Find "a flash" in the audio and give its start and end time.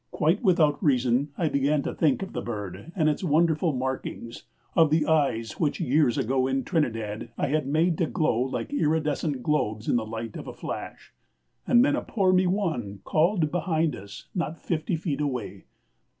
10.47-11.13